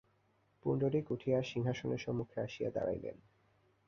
[0.63, 3.17] পুণ্ডরীক উঠিয়া সিংহাসনের সম্মুখে আসিয়া দাঁড়াইলেন।